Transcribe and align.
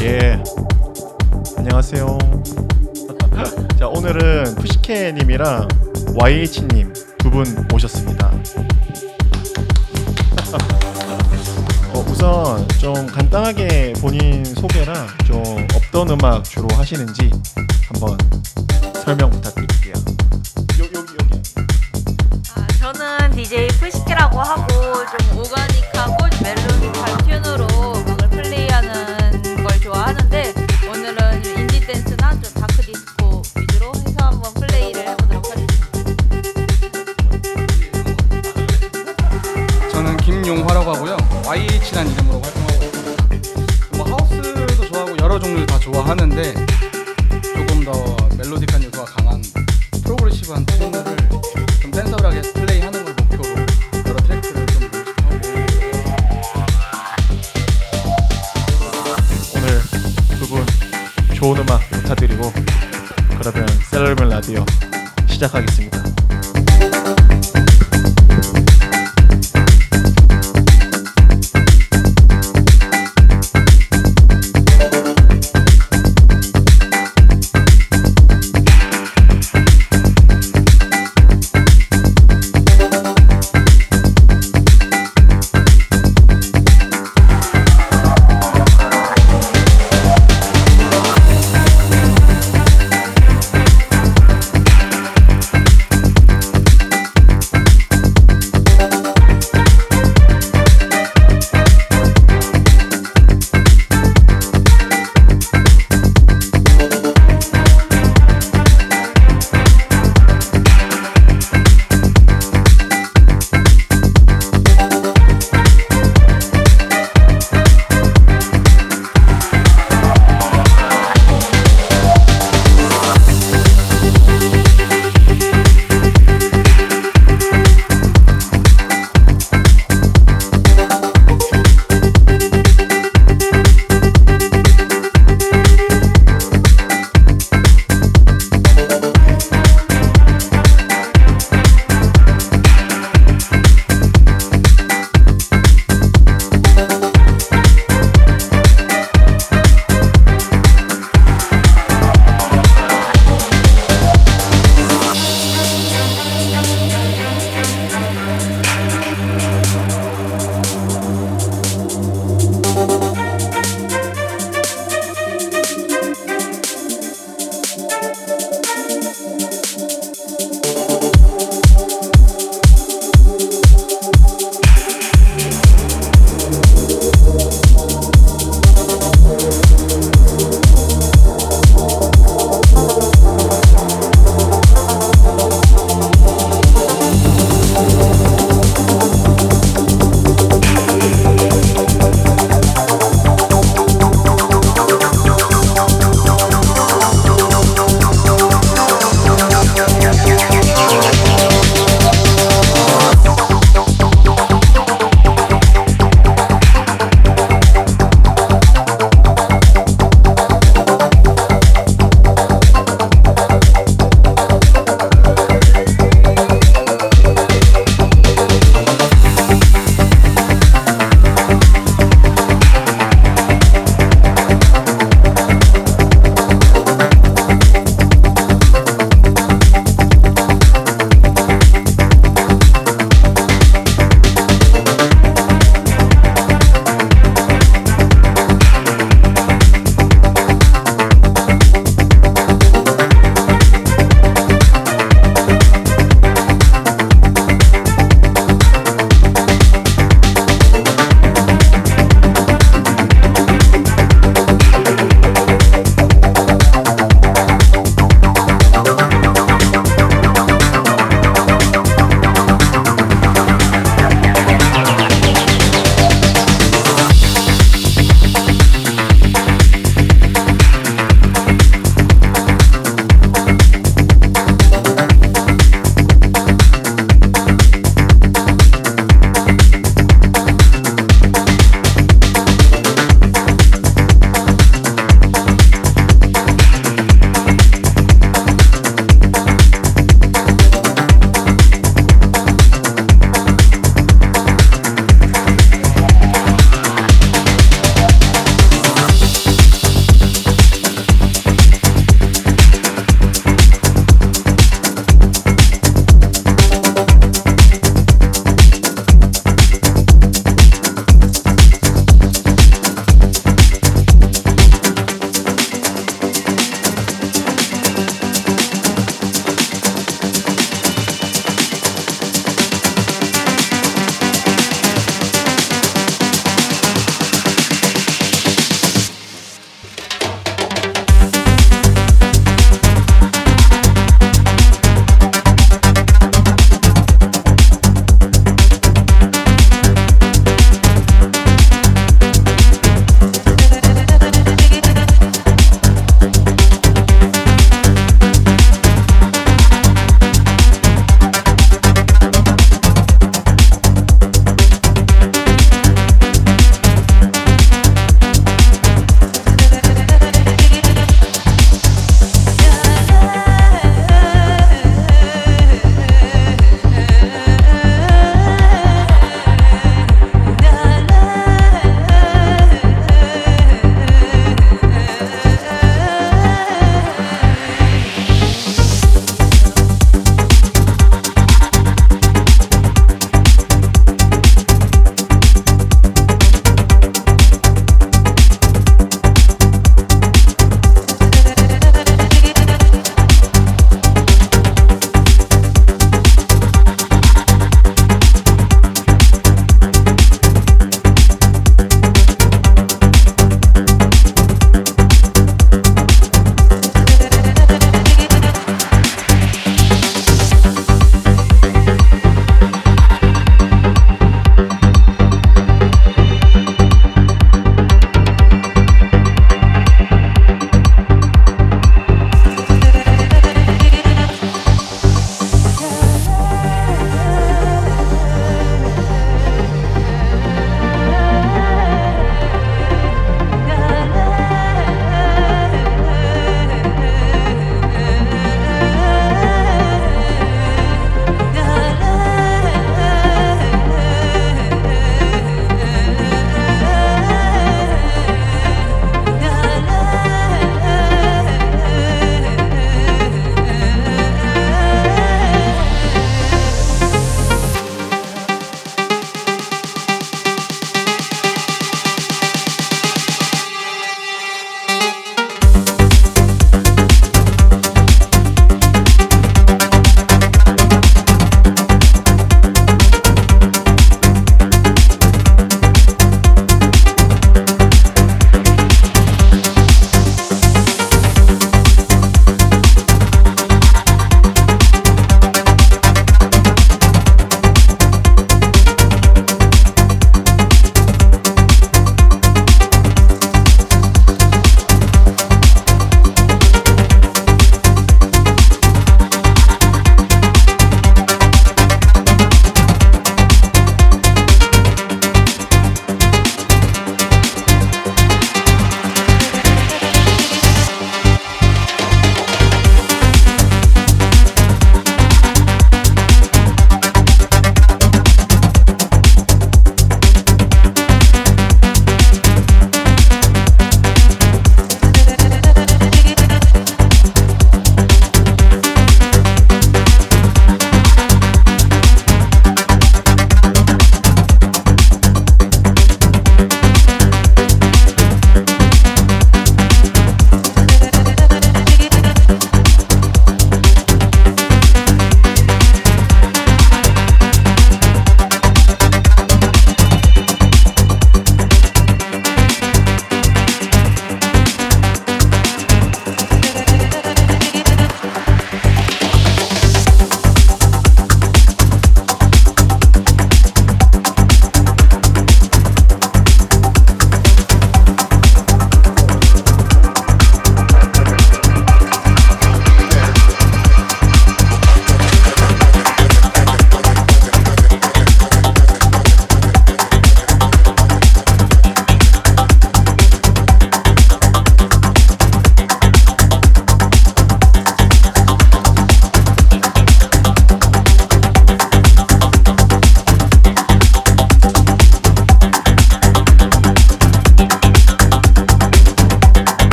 예. 0.00 0.42
안녕하세요. 1.56 2.18
자, 3.78 3.86
오늘은 3.88 4.54
푸시케 4.56 5.12
님이랑 5.12 5.68
YH님 6.16 6.92
두 7.18 7.30
분 7.30 7.44
모셨습니다. 7.70 8.32
어, 11.92 12.04
우선 12.08 12.66
좀 12.80 13.06
간단하게 13.06 13.92
본인 14.00 14.44
소개랑 14.44 15.06
좀 15.26 15.42
어떤 15.76 16.10
음악 16.10 16.42
주로 16.44 16.66
하시는지 16.74 17.30
한번 17.92 18.18
설명 19.04 19.30
부탁드릴게요. 19.30 19.79
DJ 23.50 23.66
푸시키라고 23.80 24.38
하고 24.38 24.64
좀 25.06 25.38
organic하고 25.38 26.30
좀 26.30 26.40
melodical 26.44 27.04
tune으로 27.26 27.96
음악을 27.96 28.30
플레이하는 28.30 29.42
걸 29.64 29.80
좋아하는데 29.80 30.54
오늘은 30.88 31.44
indie 31.44 31.80
dance나 31.84 32.30
좀 32.40 32.54
dark 32.54 32.80
disco 32.82 33.42
위주로 33.56 33.92
해서 33.96 34.14
한번 34.18 34.54
플레이를 34.54 35.08
해보도록 35.08 35.50
하겠습니다. 35.50 36.30
저는 39.90 40.16
김용화라고 40.18 40.94
하고요. 40.94 41.16
YH라는 41.44 42.12
이름으로 42.12 42.40
활동하고 42.40 42.84
있습니다. 42.84 43.24
뭐 43.96 44.06
house도 44.06 44.84
좋아하고 44.86 45.16
여러 45.20 45.40
종류 45.40 45.66
다 45.66 45.76
좋아하는데 45.80 46.54
조금 47.52 47.84
더 47.84 48.16
멜로디한 48.36 48.79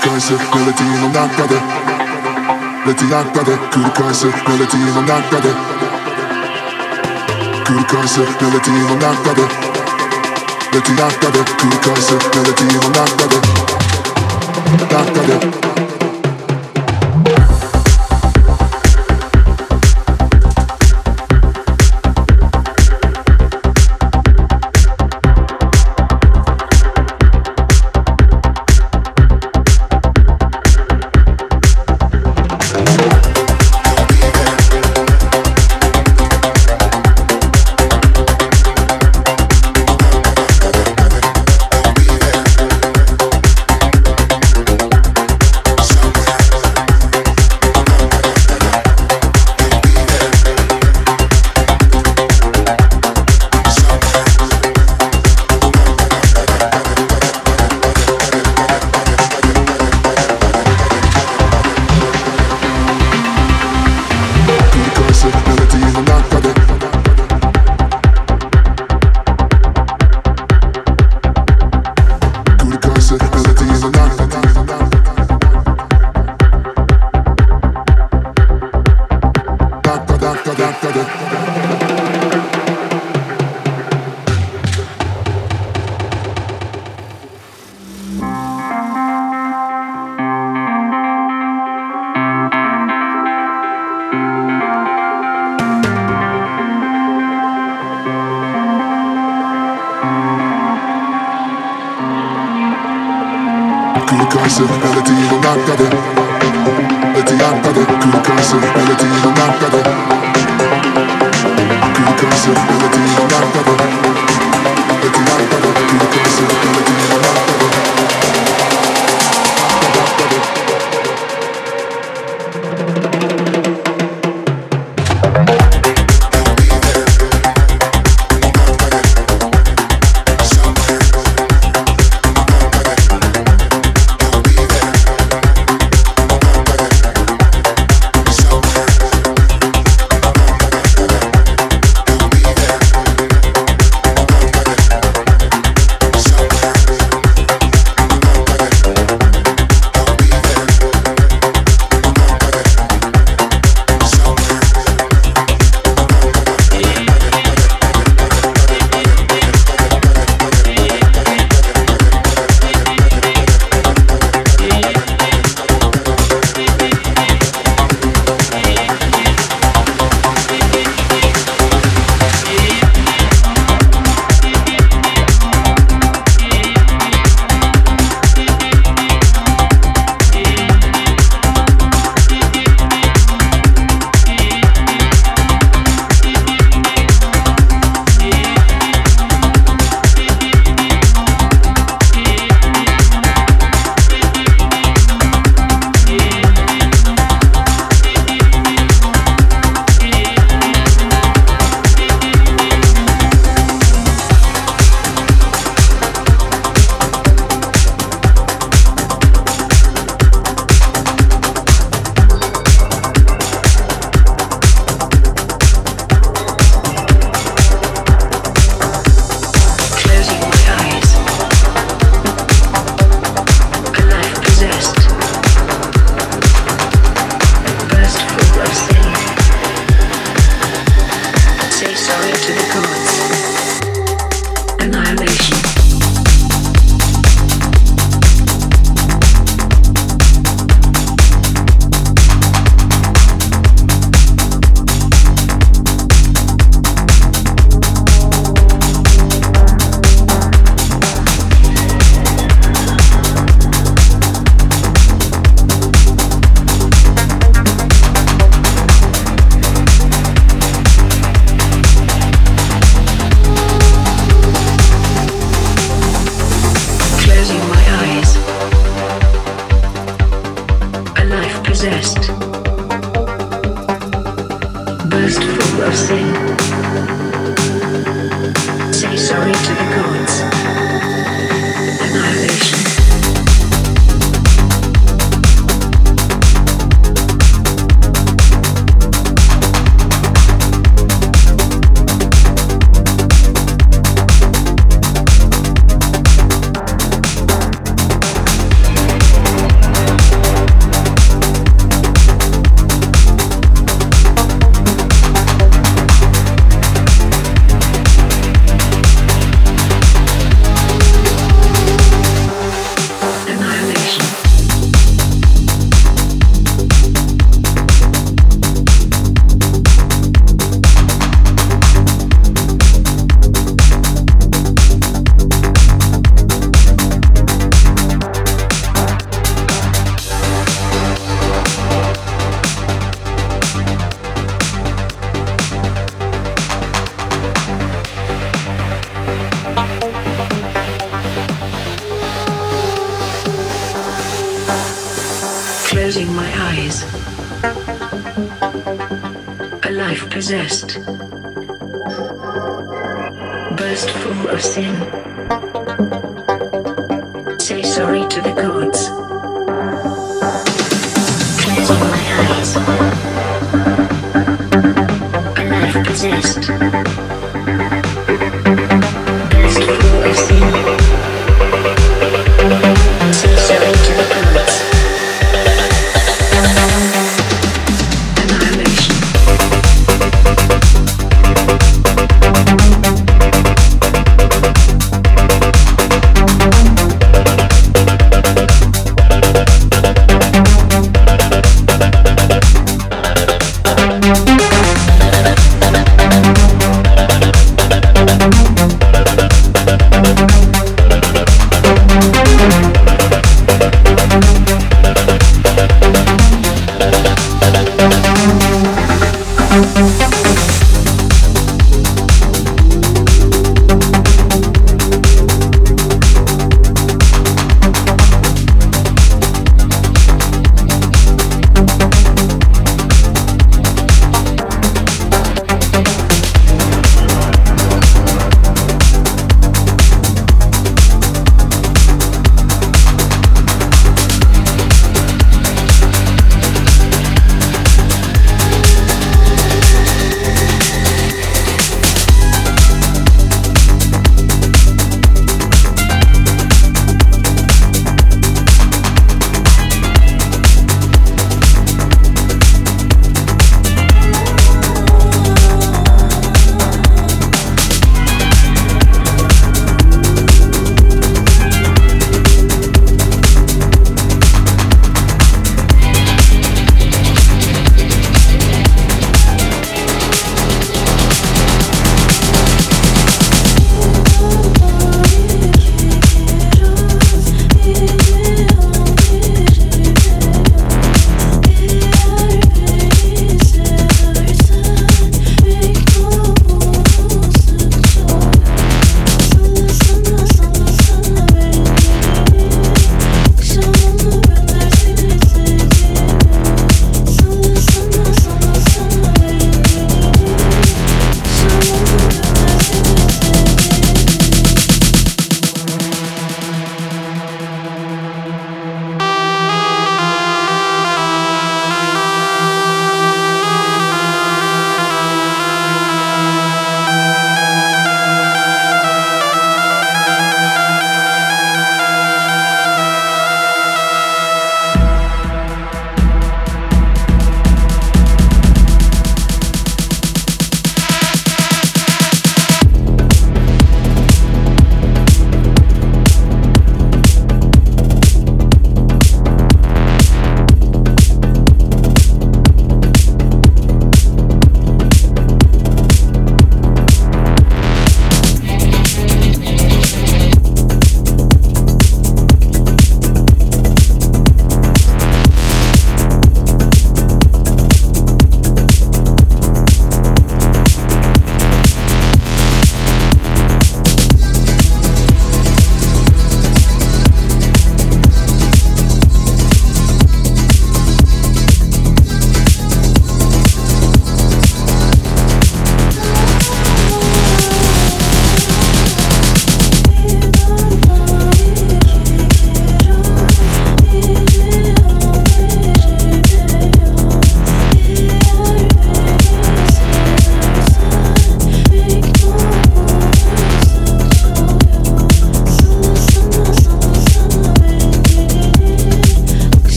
kayısı 0.00 0.32
melodiyi 0.54 1.04
ondan 1.06 1.28
kadı 1.28 1.54
Leti 2.88 3.04
yakladı 3.04 3.58
Kır 3.70 4.02
kayısı 4.02 4.26
melodiyi 4.26 4.92
ondan 4.98 5.22
kadı 5.30 5.48
Kır 7.64 7.86
kayısı 7.86 8.20
melodiyi 8.20 8.84
ondan 8.94 9.16
kadı 9.24 9.42
Leti 10.74 10.92
yakladı 10.92 11.44
Kır 11.58 11.82
kayısı 11.82 12.14
melodiyi 12.34 12.80
ondan 12.86 13.06
kadı 13.06 13.36
Yakladı 14.92 15.46